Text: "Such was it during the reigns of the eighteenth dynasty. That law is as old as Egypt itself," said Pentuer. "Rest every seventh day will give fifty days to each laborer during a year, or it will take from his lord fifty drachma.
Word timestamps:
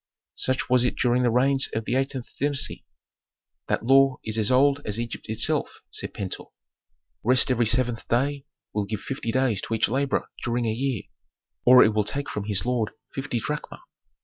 "Such 0.33 0.67
was 0.67 0.83
it 0.83 0.95
during 0.95 1.21
the 1.21 1.29
reigns 1.29 1.69
of 1.75 1.85
the 1.85 1.93
eighteenth 1.95 2.25
dynasty. 2.39 2.87
That 3.67 3.85
law 3.85 4.17
is 4.23 4.39
as 4.39 4.49
old 4.49 4.81
as 4.83 4.99
Egypt 4.99 5.29
itself," 5.29 5.79
said 5.91 6.11
Pentuer. 6.11 6.47
"Rest 7.23 7.51
every 7.51 7.67
seventh 7.67 8.07
day 8.07 8.47
will 8.73 8.85
give 8.85 9.01
fifty 9.01 9.31
days 9.31 9.61
to 9.61 9.75
each 9.75 9.87
laborer 9.89 10.25
during 10.43 10.65
a 10.65 10.71
year, 10.73 11.03
or 11.65 11.83
it 11.83 11.93
will 11.93 12.03
take 12.03 12.31
from 12.31 12.45
his 12.45 12.65
lord 12.65 12.89
fifty 13.13 13.37
drachma. 13.37 13.83